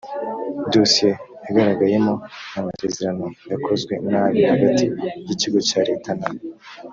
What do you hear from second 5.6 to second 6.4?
cya leta na